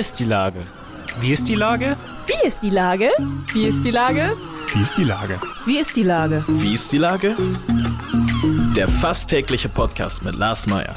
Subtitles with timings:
[0.00, 0.60] ist die Lage?
[1.20, 1.94] Wie ist die Lage?
[2.26, 3.10] Wie ist die Lage?
[3.52, 4.34] Wie ist die Lage?
[4.72, 5.38] Wie ist die Lage?
[5.66, 6.44] Wie ist die Lage?
[6.48, 7.36] Wie ist die Lage?
[8.74, 10.96] Der fast tägliche Podcast mit Lars Meyer.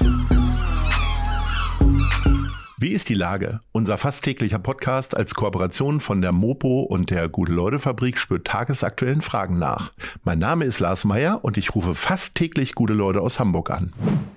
[2.78, 3.60] Wie ist die Lage?
[3.74, 9.60] Unser fast täglicher Podcast als Kooperation von der Mopo und der Gute-Leute-Fabrik spürt tagesaktuellen Fragen
[9.60, 9.92] nach.
[10.24, 13.92] Mein Name ist Lars Meyer und ich rufe fast täglich gute Leute aus Hamburg an.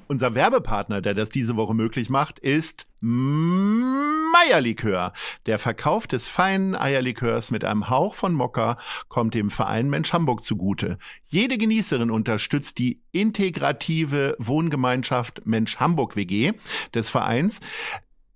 [0.09, 5.13] Unser Werbepartner, der das diese Woche möglich macht, ist Meierlikör.
[5.47, 8.79] Der Verkauf des feinen Eierlikörs mit einem Hauch von Mokka
[9.09, 10.99] kommt dem Verein Mensch Hamburg zugute.
[11.29, 16.53] Jede Genießerin unterstützt die integrative Wohngemeinschaft Mensch Hamburg WG
[16.95, 17.61] des Vereins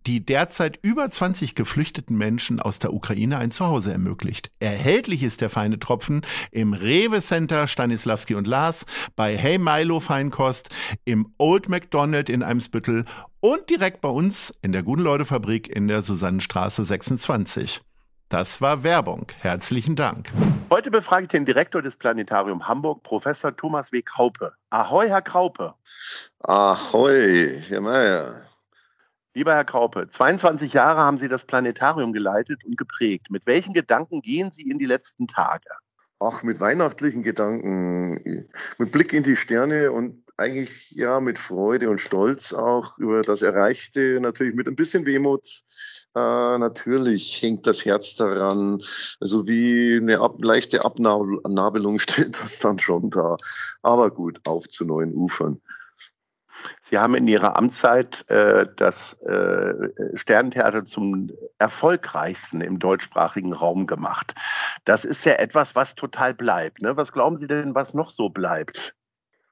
[0.06, 4.50] die derzeit über 20 geflüchteten Menschen aus der Ukraine ein Zuhause ermöglicht.
[4.58, 10.70] Erhältlich ist der feine Tropfen im Rewe Center Stanislavski und Lars, bei Hey Milo Feinkost,
[11.04, 13.04] im Old McDonald in Eimsbüttel
[13.40, 17.80] und direkt bei uns in der Guten Leute Fabrik in der Susannenstraße 26.
[18.28, 19.26] Das war Werbung.
[19.38, 20.30] Herzlichen Dank.
[20.70, 24.02] Heute befrage ich den Direktor des Planetarium Hamburg, Professor Thomas W.
[24.02, 24.52] Kraupe.
[24.68, 25.74] Ahoi, Herr Kraupe.
[26.40, 28.42] Ahoi, Herr Mayer.
[29.34, 33.30] Lieber Herr Kraupe, 22 Jahre haben Sie das Planetarium geleitet und geprägt.
[33.30, 35.68] Mit welchen Gedanken gehen Sie in die letzten Tage?
[36.18, 38.48] Ach, mit weihnachtlichen Gedanken,
[38.78, 43.42] mit Blick in die Sterne und eigentlich ja mit Freude und Stolz auch über das
[43.42, 45.46] Erreichte, natürlich mit ein bisschen Wehmut.
[46.16, 48.82] Äh, natürlich hängt das Herz daran,
[49.20, 53.36] also wie eine ab, leichte Abnabelung stellt das dann schon da.
[53.82, 55.60] Aber gut, auf zu neuen Ufern.
[56.82, 59.74] Sie haben in Ihrer Amtszeit äh, das äh,
[60.14, 64.34] Sterntheater zum erfolgreichsten im deutschsprachigen Raum gemacht.
[64.84, 66.82] Das ist ja etwas, was total bleibt.
[66.82, 66.96] Ne?
[66.96, 68.94] Was glauben Sie denn, was noch so bleibt?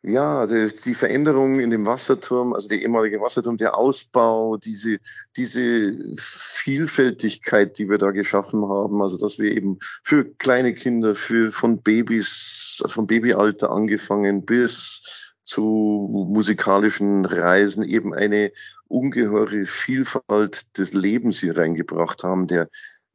[0.03, 4.99] Ja, die, die Veränderung in dem Wasserturm, also der ehemalige Wasserturm, der Ausbau, diese,
[5.37, 11.51] diese Vielfältigkeit, die wir da geschaffen haben, also dass wir eben für kleine Kinder, für
[11.51, 18.53] von Babys, von Babyalter angefangen bis zu musikalischen Reisen eben eine
[18.87, 22.69] ungeheure Vielfalt des Lebens hier reingebracht haben, der,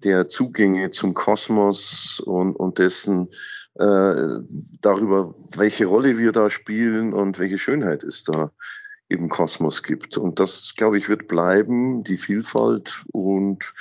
[0.03, 3.29] der Zugänge zum Kosmos und, und dessen
[3.75, 4.15] äh,
[4.81, 8.51] darüber, welche Rolle wir da spielen und welche Schönheit es da
[9.09, 10.17] im Kosmos gibt.
[10.17, 13.73] Und das, glaube ich, wird bleiben, die Vielfalt und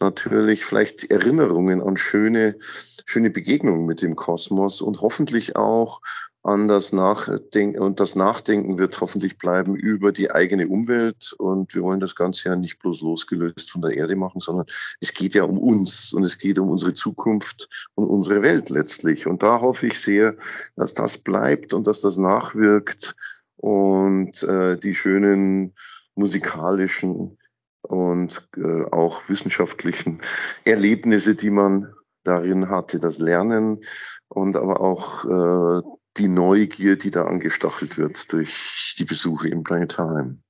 [0.00, 2.56] natürlich vielleicht Erinnerungen an schöne,
[3.04, 6.00] schöne Begegnungen mit dem Kosmos und hoffentlich auch
[6.48, 11.34] an das Nachdenken und das Nachdenken wird hoffentlich bleiben über die eigene Umwelt.
[11.36, 14.66] Und wir wollen das Ganze ja nicht bloß losgelöst von der Erde machen, sondern
[15.00, 19.26] es geht ja um uns und es geht um unsere Zukunft und unsere Welt letztlich.
[19.26, 20.36] Und da hoffe ich sehr,
[20.74, 23.14] dass das bleibt und dass das nachwirkt
[23.56, 25.74] und äh, die schönen
[26.14, 27.36] musikalischen
[27.82, 30.22] und äh, auch wissenschaftlichen
[30.64, 31.92] Erlebnisse, die man
[32.24, 33.84] darin hatte, das Lernen
[34.28, 40.42] und aber auch äh, die Neugier, die da angestachelt wird durch die Besuche im Planetarium.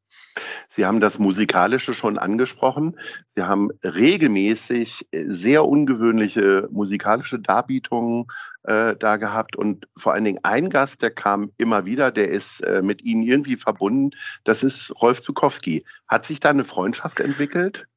[0.69, 2.99] Sie haben das Musikalische schon angesprochen.
[3.35, 8.27] Sie haben regelmäßig äh, sehr ungewöhnliche musikalische Darbietungen
[8.63, 12.61] äh, da gehabt und vor allen Dingen ein Gast, der kam immer wieder, der ist
[12.61, 14.11] äh, mit Ihnen irgendwie verbunden.
[14.45, 15.85] Das ist Rolf Zukowski.
[16.07, 17.89] Hat sich da eine Freundschaft entwickelt?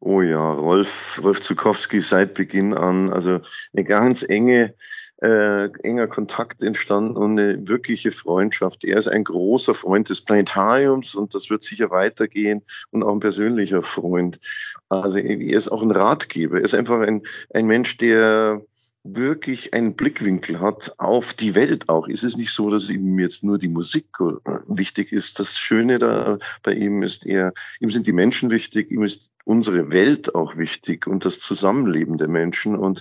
[0.00, 3.40] Oh ja, Rolf, Rolf Zukowski seit Beginn an, also
[3.72, 4.74] eine ganz enge
[5.22, 8.84] äh, enger Kontakt entstanden und eine wirkliche Freundschaft.
[8.84, 13.20] Er ist ein großer Freund des Planetariums und das wird sicher weitergehen und auch ein
[13.20, 14.38] persönlicher Freund.
[14.88, 16.58] Also er ist auch ein Ratgeber.
[16.58, 17.22] Er ist einfach ein,
[17.54, 18.62] ein Mensch, der
[19.04, 22.08] wirklich einen Blickwinkel hat auf die Welt auch.
[22.08, 25.38] Ist es nicht so, dass ihm jetzt nur die Musik äh, wichtig ist?
[25.38, 29.90] Das Schöne da bei ihm ist eher, ihm sind die Menschen wichtig, ihm ist unsere
[29.92, 32.76] Welt auch wichtig und das Zusammenleben der Menschen.
[32.76, 32.98] Und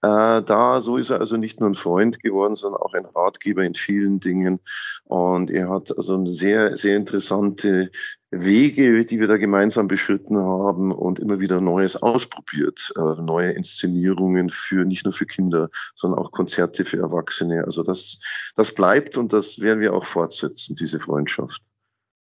[0.00, 3.62] äh, da, so ist er also nicht nur ein Freund geworden, sondern auch ein Ratgeber
[3.62, 4.60] in vielen Dingen.
[5.04, 7.90] Und er hat also sehr, sehr interessante
[8.30, 14.48] Wege, die wir da gemeinsam beschritten haben und immer wieder Neues ausprobiert, äh, neue Inszenierungen
[14.48, 17.64] für nicht nur für Kinder, sondern auch Konzerte für Erwachsene.
[17.64, 18.18] Also das,
[18.56, 21.62] das bleibt und das werden wir auch fortsetzen, diese Freundschaft.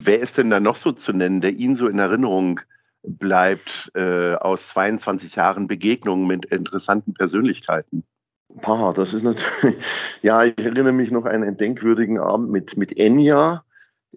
[0.02, 2.60] Wer ist denn da noch so zu nennen, der Ihnen so in Erinnerung
[3.02, 8.04] bleibt äh, aus 22 Jahren Begegnungen mit interessanten Persönlichkeiten?
[8.60, 9.76] Pah, das ist natürlich,
[10.22, 13.64] ja, ich erinnere mich noch an einen denkwürdigen Abend mit, mit Enya,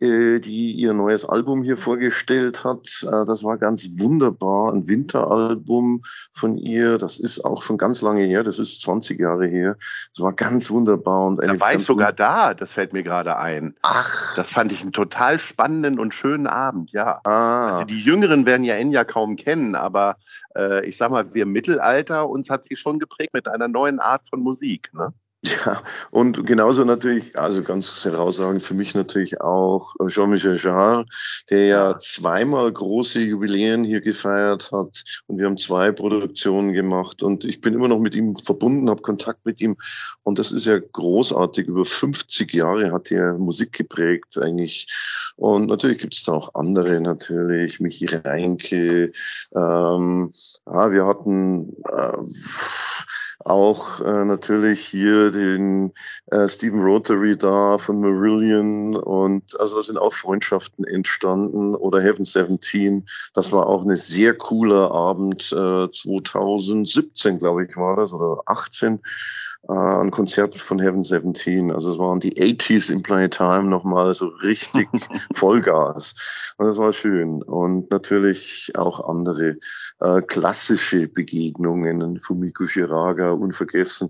[0.02, 2.88] die ihr neues Album hier vorgestellt hat.
[3.04, 6.04] Äh, das war ganz wunderbar, ein Winteralbum
[6.34, 6.98] von ihr.
[6.98, 9.78] Das ist auch schon ganz lange her, das ist 20 Jahre her.
[10.14, 11.28] Das war ganz wunderbar.
[11.28, 13.74] Und da war ich sogar da, das fällt mir gerade ein.
[13.84, 14.36] Ach.
[14.36, 17.20] Das fand ich einen total spannenden und schönen Abend, ja.
[17.24, 17.68] Ah.
[17.68, 20.18] Also die Jüngeren werden ja Enya kaum kennen, aber
[20.56, 24.00] äh, ich sag mal, wir im Mittelalter, uns hat sie schon geprägt mit einer neuen
[24.00, 24.90] Art von Musik.
[24.94, 25.14] Ne?
[25.46, 31.06] Ja, und genauso natürlich, also ganz herausragend für mich natürlich auch Jean-Michel Jarre,
[31.50, 35.04] der ja zweimal große Jubiläen hier gefeiert hat.
[35.28, 37.22] Und wir haben zwei Produktionen gemacht.
[37.22, 39.76] Und ich bin immer noch mit ihm verbunden, habe Kontakt mit ihm.
[40.24, 41.68] Und das ist ja großartig.
[41.68, 44.88] Über 50 Jahre hat er Musik geprägt eigentlich.
[45.36, 49.12] Und natürlich gibt es da auch andere natürlich, Michi Reinke,
[49.56, 50.32] ähm,
[50.66, 52.18] ja, wir hatten äh,
[53.46, 55.94] auch äh, natürlich hier den
[56.32, 62.26] äh, Stephen Rotary da von Marillion und also da sind auch Freundschaften entstanden oder Heaven
[62.26, 63.06] 17.
[63.36, 69.00] Das war auch eine sehr cooler Abend äh, 2017, glaube ich, war das oder 18
[69.70, 71.72] äh, ein Konzert von Heaven 17.
[71.72, 74.88] Also es waren die 80s im Planetarium nochmal so richtig
[75.34, 76.54] Vollgas.
[76.58, 77.42] Und das war schön.
[77.42, 79.58] Und natürlich auch andere
[80.02, 82.20] äh, klassische Begegnungen.
[82.20, 84.10] Fumiko Shiraga, unvergessen.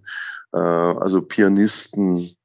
[0.53, 2.35] Äh, also Pianisten,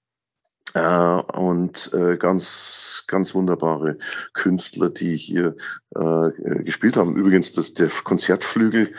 [0.75, 3.99] äh, und äh, ganz, ganz wunderbare
[4.35, 5.57] Künstler, die hier
[5.97, 7.17] äh, gespielt haben.
[7.17, 8.93] Übrigens, das, der Konzertflügel,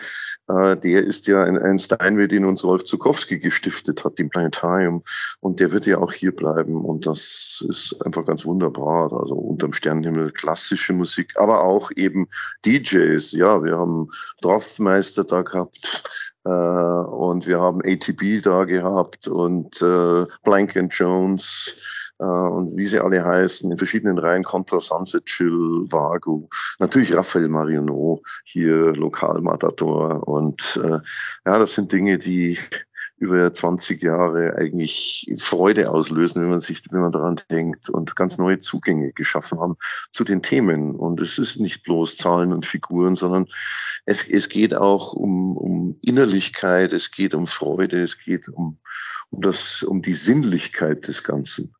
[0.48, 5.02] äh, der ist ja ein, ein Steinway, den uns Rolf Zukowski gestiftet hat, im Planetarium.
[5.40, 6.84] Und der wird ja auch hier bleiben.
[6.84, 9.12] Und das ist einfach ganz wunderbar.
[9.12, 12.28] Also unterm Sternenhimmel klassische Musik, aber auch eben
[12.66, 13.32] DJs.
[13.32, 14.10] Ja, wir haben
[14.42, 22.24] Dorfmeister da gehabt, und wir haben ATB da gehabt und äh, Blank and Jones äh,
[22.24, 26.48] und wie sie alle heißen, in verschiedenen Reihen, Contra Sunset Chill, Vago,
[26.78, 30.98] natürlich Raphael Marionot, hier Lokalmatador und äh,
[31.46, 32.58] ja, das sind Dinge, die
[33.22, 38.36] über 20 Jahre eigentlich Freude auslösen, wenn man sich, wenn man daran denkt und ganz
[38.36, 39.76] neue Zugänge geschaffen haben
[40.10, 40.96] zu den Themen.
[40.96, 43.46] Und es ist nicht bloß Zahlen und Figuren, sondern
[44.04, 48.78] es, es geht auch um, um Innerlichkeit, es geht um Freude, es geht um,
[49.30, 51.74] um das, um die Sinnlichkeit des Ganzen.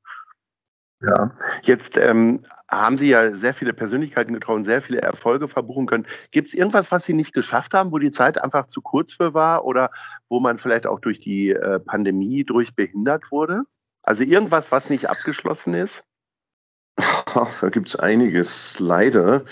[1.04, 1.34] Ja,
[1.64, 6.06] jetzt ähm, haben Sie ja sehr viele Persönlichkeiten getroffen, sehr viele Erfolge verbuchen können.
[6.30, 9.34] Gibt es irgendwas, was Sie nicht geschafft haben, wo die Zeit einfach zu kurz für
[9.34, 9.90] war oder
[10.28, 13.62] wo man vielleicht auch durch die äh, Pandemie durch behindert wurde?
[14.04, 16.04] Also irgendwas, was nicht abgeschlossen ist?
[17.62, 19.44] Da gibt es einiges, leider.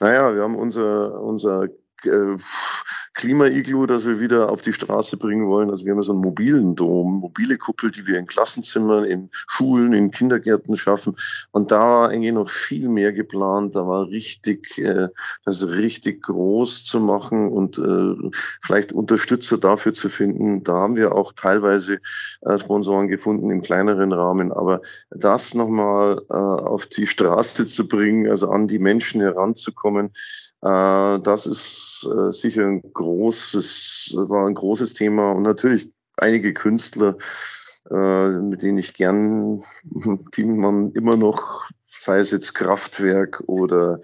[0.00, 1.68] Naja, wir haben unser, unser
[2.06, 2.36] äh,
[3.16, 5.70] Klima-Iglu, das wir wieder auf die Straße bringen wollen.
[5.70, 9.94] Also wir haben so einen mobilen Dom, mobile Kuppel, die wir in Klassenzimmern, in Schulen,
[9.94, 11.16] in Kindergärten schaffen.
[11.50, 13.74] Und da war eigentlich noch viel mehr geplant.
[13.74, 15.08] Da war richtig, äh,
[15.46, 18.30] das richtig groß zu machen und äh,
[18.60, 20.62] vielleicht Unterstützer dafür zu finden.
[20.62, 21.98] Da haben wir auch teilweise
[22.56, 24.52] Sponsoren gefunden im kleineren Rahmen.
[24.52, 24.80] Aber
[25.10, 30.10] das nochmal auf die Straße zu bringen, also an die Menschen heranzukommen,
[30.66, 37.16] das ist äh, sicher ein großes, war ein großes Thema und natürlich einige Künstler,
[37.90, 39.62] äh, mit denen ich gern,
[40.36, 44.00] die man immer noch, sei es jetzt Kraftwerk oder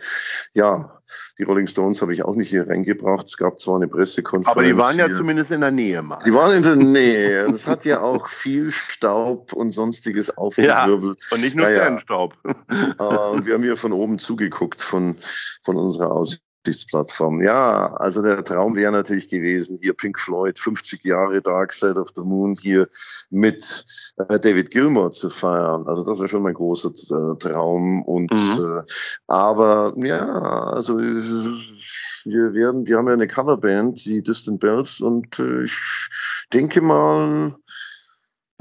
[0.53, 1.03] ja,
[1.39, 3.27] die Rolling Stones habe ich auch nicht hier reingebracht.
[3.27, 4.57] Es gab zwar eine Pressekonferenz.
[4.57, 5.15] Aber die waren ja hier.
[5.15, 6.23] zumindest in der Nähe mal.
[6.25, 7.45] Die waren in der Nähe.
[7.47, 11.19] Es hat ja auch viel Staub und sonstiges aufgewirbelt.
[11.21, 11.85] Ja, und nicht nur naja.
[11.85, 12.35] Sternstaub.
[12.45, 15.17] und wir haben hier von oben zugeguckt von,
[15.63, 16.43] von unserer Aussicht.
[16.89, 17.43] Plattform.
[17.43, 22.11] Ja, also der Traum wäre natürlich gewesen, hier Pink Floyd, 50 Jahre Dark Side of
[22.15, 22.89] the Moon hier
[23.31, 23.85] mit
[24.17, 25.87] äh, David Gilmour zu feiern.
[25.87, 28.03] Also das wäre schon mein großer äh, Traum.
[28.03, 28.79] Und mhm.
[28.79, 28.83] äh,
[29.27, 35.65] aber ja, also wir werden, wir haben ja eine Coverband, die Distant Bells, und äh,
[35.65, 36.09] ich
[36.53, 37.55] denke mal,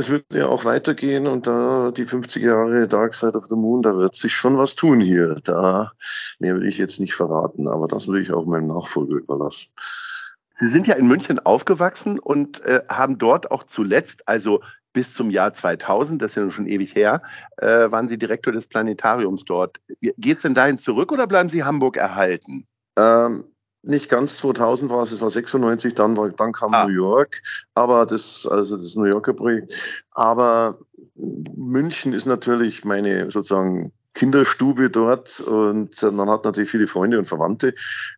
[0.01, 3.83] es wird ja auch weitergehen und da die 50 Jahre Dark Side of the Moon,
[3.83, 5.35] da wird sich schon was tun hier.
[5.43, 5.91] Da
[6.39, 9.73] mehr will ich jetzt nicht verraten, aber das will ich auch meinem Nachfolger überlassen.
[10.59, 15.29] Sie sind ja in München aufgewachsen und äh, haben dort auch zuletzt, also bis zum
[15.29, 17.21] Jahr 2000, das ist ja schon ewig her,
[17.57, 19.79] äh, waren Sie Direktor des Planetariums dort.
[20.01, 22.65] Geht es denn dahin zurück oder bleiben Sie Hamburg erhalten?
[22.97, 23.50] Ähm,
[23.83, 26.85] nicht ganz 2000 war es, es war 96, dann, war, dann kam ah.
[26.85, 27.41] New York,
[27.73, 29.73] aber das, also das New Yorker Projekt.
[30.11, 30.77] Aber
[31.15, 37.73] München ist natürlich meine sozusagen Kinderstube dort und man hat natürlich viele Freunde und Verwandte.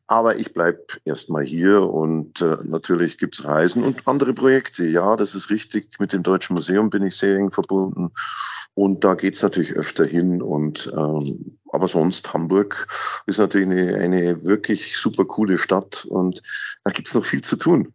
[0.08, 4.86] Aber ich bleibe erstmal hier und äh, natürlich gibt's Reisen und andere Projekte.
[4.86, 6.00] Ja, das ist richtig.
[6.00, 8.12] Mit dem Deutschen Museum bin ich sehr eng verbunden
[8.74, 10.41] und da geht's natürlich öfter hin.
[10.41, 12.88] Und ähm, aber sonst Hamburg
[13.25, 16.42] ist natürlich eine, eine wirklich super coole Stadt und
[16.84, 17.94] da gibt's noch viel zu tun.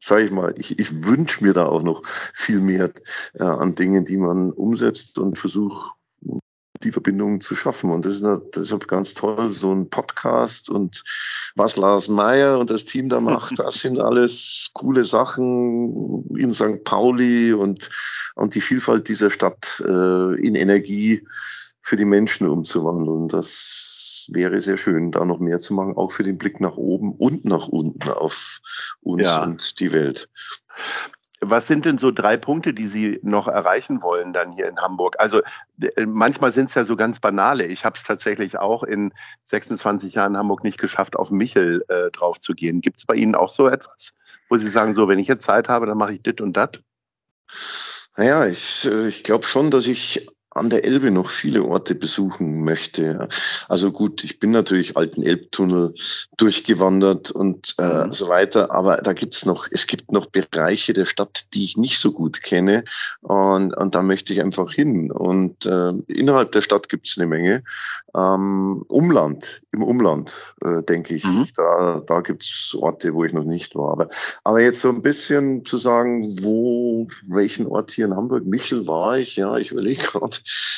[0.00, 2.92] Sage ich mal, ich, ich wünsche mir da auch noch viel mehr
[3.34, 5.92] äh, an Dingen, die man umsetzt und versuche
[6.82, 7.90] die Verbindung zu schaffen.
[7.90, 11.02] Und das ist deshalb ganz toll, so ein Podcast und
[11.56, 16.84] was Lars Meyer und das Team da macht, das sind alles coole Sachen in St.
[16.84, 17.90] Pauli und,
[18.34, 21.26] und die Vielfalt dieser Stadt äh, in Energie
[21.82, 23.28] für die Menschen umzuwandeln.
[23.28, 27.12] Das wäre sehr schön, da noch mehr zu machen, auch für den Blick nach oben
[27.14, 28.60] und nach unten auf
[29.00, 29.42] uns ja.
[29.42, 30.28] und die Welt.
[31.50, 35.16] Was sind denn so drei Punkte, die Sie noch erreichen wollen dann hier in Hamburg?
[35.18, 35.40] Also
[35.80, 37.64] äh, manchmal sind es ja so ganz banale.
[37.66, 39.12] Ich habe es tatsächlich auch in
[39.44, 42.80] 26 Jahren Hamburg nicht geschafft, auf Michel äh, drauf zu gehen.
[42.80, 44.12] Gibt es bei Ihnen auch so etwas,
[44.48, 46.82] wo Sie sagen, so wenn ich jetzt Zeit habe, dann mache ich dit und dat?
[48.16, 50.26] Naja, ich, äh, ich glaube schon, dass ich
[50.58, 53.28] an der Elbe noch viele Orte besuchen möchte.
[53.68, 55.94] Also gut, ich bin natürlich alten Elbtunnel
[56.36, 58.10] durchgewandert und äh, mhm.
[58.10, 61.98] so weiter, aber da gibt's noch, es gibt noch Bereiche der Stadt, die ich nicht
[61.98, 62.84] so gut kenne
[63.20, 65.10] und, und da möchte ich einfach hin.
[65.10, 67.62] Und äh, innerhalb der Stadt gibt's eine Menge.
[68.14, 71.46] Ähm, Umland, im Umland, äh, denke ich, mhm.
[71.56, 73.92] da, da gibt's Orte, wo ich noch nicht war.
[73.92, 74.08] Aber,
[74.44, 79.18] aber jetzt so ein bisschen zu sagen, wo, welchen Ort hier in Hamburg, Michel war
[79.18, 80.36] ich, ja, ich überlege gerade,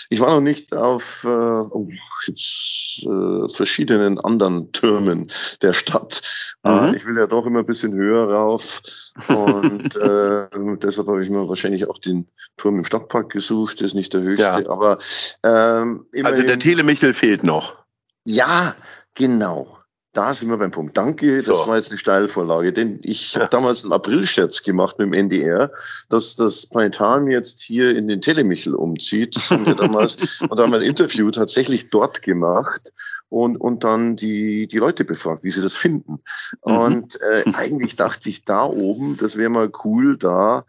[0.09, 1.89] ich war noch nicht auf äh, oh,
[2.27, 5.31] jetzt, äh, verschiedenen anderen Türmen
[5.63, 6.23] der Stadt.
[6.65, 6.71] Mhm.
[6.71, 8.83] Äh, ich will ja doch immer ein bisschen höher rauf.
[9.29, 10.49] Und äh,
[10.83, 13.81] deshalb habe ich mir wahrscheinlich auch den Turm im Stadtpark gesucht.
[13.81, 14.65] Das ist nicht der höchste.
[14.65, 14.71] Ja.
[14.71, 14.99] Aber
[15.43, 17.77] ähm, Also der Telemichel fehlt noch.
[18.25, 18.75] Ja,
[19.15, 19.80] genau.
[20.13, 20.97] Da sind wir beim Punkt.
[20.97, 21.69] Danke, das so.
[21.69, 25.71] war jetzt eine Steilvorlage, denn ich habe damals einen Aprilscherz gemacht mit dem NDR,
[26.09, 29.39] dass das Planetarium jetzt hier in den Telemichel umzieht.
[29.51, 32.93] Und wir damals und haben ein Interview tatsächlich dort gemacht
[33.29, 36.19] und, und dann die, die Leute befragt, wie sie das finden.
[36.65, 36.77] Mhm.
[36.77, 40.65] Und äh, eigentlich dachte ich da oben, das wäre mal cool, da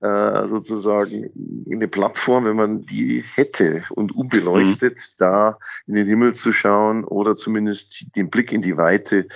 [0.00, 1.30] äh, sozusagen
[1.70, 5.14] eine Plattform, wenn man die hätte und unbeleuchtet, mhm.
[5.18, 9.26] da in den Himmel zu schauen oder zumindest den Blick in die Weite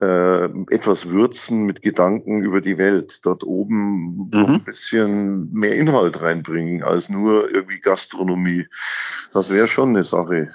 [0.00, 3.20] äh, etwas würzen mit Gedanken über die Welt.
[3.24, 4.44] Dort oben mhm.
[4.46, 8.66] ein bisschen mehr Inhalt reinbringen als nur irgendwie Gastronomie.
[9.32, 10.50] Das wäre schon eine Sache.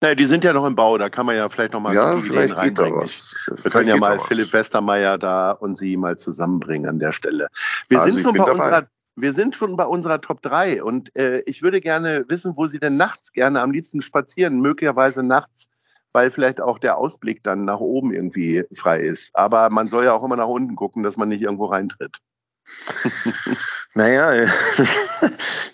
[0.00, 2.20] Naja, die sind ja noch im Bau, da kann man ja vielleicht noch mal ja,
[2.20, 3.34] vielleicht geht da was.
[3.46, 7.48] Wir vielleicht können ja mal Philipp Westermeier da und Sie mal zusammenbringen an der Stelle.
[7.88, 8.86] Wir also sind schon bei unserer
[9.18, 12.78] wir sind schon bei unserer Top 3 und äh, ich würde gerne wissen, wo Sie
[12.78, 15.68] denn nachts gerne am liebsten spazieren, möglicherweise nachts
[16.16, 19.36] weil vielleicht auch der Ausblick dann nach oben irgendwie frei ist.
[19.36, 22.16] Aber man soll ja auch immer nach unten gucken, dass man nicht irgendwo reintritt.
[23.94, 24.50] naja,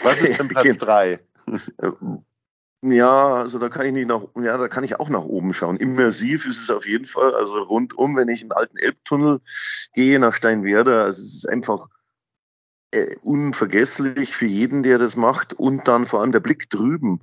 [0.02, 1.20] was ist denn Platz 3?
[2.82, 5.76] Ja, also da kann ich nicht nach, ja, da kann ich auch nach oben schauen.
[5.76, 7.37] Immersiv ist es auf jeden Fall.
[7.37, 9.38] Also rundum, wenn ich in den alten Elbtunnel
[9.94, 11.87] gehe nach Steinwerder, also es ist einfach
[12.92, 15.54] äh, unvergesslich für jeden, der das macht.
[15.54, 17.20] Und dann vor allem der Blick drüben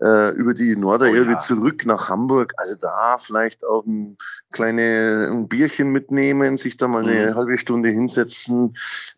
[0.00, 1.38] äh, über die Norderelbe oh ja.
[1.38, 2.52] zurück nach Hamburg.
[2.56, 4.16] Also da vielleicht auch ein
[4.52, 7.34] kleines ein Bierchen mitnehmen, sich da mal eine mhm.
[7.34, 8.72] halbe Stunde hinsetzen.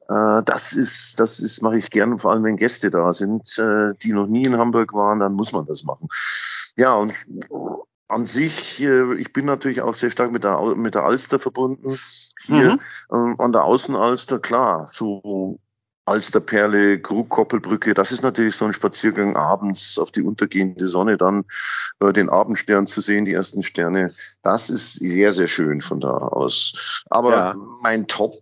[0.08, 3.92] Äh, das ist, das ist, mache ich gern, vor allem wenn Gäste da sind, äh,
[4.02, 6.08] die noch nie in Hamburg waren, dann muss man das machen.
[6.76, 7.14] Ja, und
[8.08, 11.98] an sich, äh, ich bin natürlich auch sehr stark mit der, mit der Alster verbunden.
[12.42, 12.80] Hier mhm.
[13.12, 15.58] ähm, an der Außenalster, klar, so
[16.06, 21.44] Alsterperle, Krugkoppelbrücke, das ist natürlich so ein Spaziergang abends auf die untergehende Sonne, dann
[22.00, 24.12] äh, den Abendstern zu sehen, die ersten Sterne.
[24.42, 27.02] Das ist sehr, sehr schön von da aus.
[27.10, 27.54] Aber ja.
[27.80, 28.34] mein Top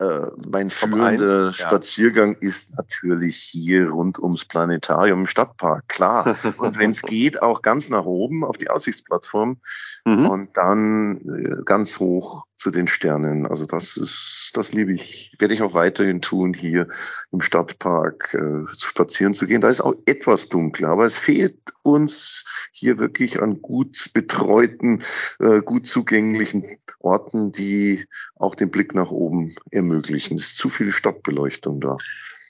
[0.00, 2.38] äh, mein führender Spaziergang ja.
[2.40, 6.34] ist natürlich hier rund ums Planetarium im Stadtpark, klar.
[6.56, 9.58] Und wenn es geht, auch ganz nach oben auf die Aussichtsplattform
[10.06, 10.26] mhm.
[10.26, 13.46] und dann äh, ganz hoch zu den Sternen.
[13.46, 16.88] Also das ist, das liebe ich, werde ich auch weiterhin tun, hier
[17.32, 19.62] im Stadtpark äh, spazieren zu gehen.
[19.62, 25.02] Da ist auch etwas dunkler, aber es fehlt uns hier wirklich an gut betreuten,
[25.38, 26.66] äh, gut zugänglichen
[26.98, 28.04] Orten, die
[28.36, 30.36] auch den Blick nach oben ermöglichen.
[30.36, 31.96] Es ist zu viel Stadtbeleuchtung da.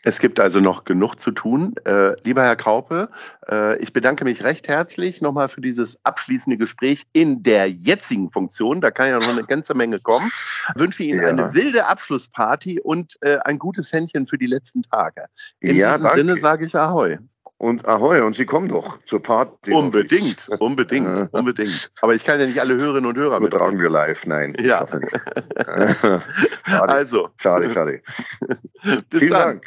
[0.02, 1.74] Es gibt also noch genug zu tun.
[1.84, 3.10] Äh, lieber Herr Kaupe,
[3.50, 8.80] äh, ich bedanke mich recht herzlich nochmal für dieses abschließende Gespräch in der jetzigen Funktion.
[8.80, 10.30] Da kann ja noch eine ganze Menge kommen.
[10.74, 11.28] Wünsche Ihnen ja.
[11.28, 15.26] eine wilde Abschlussparty und äh, ein gutes Händchen für die letzten Tage.
[15.60, 16.18] In ja, diesem danke.
[16.18, 17.18] Sinne sage ich Ahoi.
[17.60, 19.74] Und Ahoi, und Sie kommen doch zur Party.
[19.74, 21.92] Unbedingt, unbedingt, unbedingt.
[22.00, 23.52] Aber ich kann ja nicht alle Hörerinnen und Hörer mit.
[23.52, 24.54] Tragen wir live, nein.
[24.58, 24.86] Ja.
[26.66, 26.88] schade.
[26.88, 27.28] Also.
[27.36, 28.00] Schade, schade.
[29.10, 29.40] Bis Vielen dann.
[29.40, 29.66] Dank.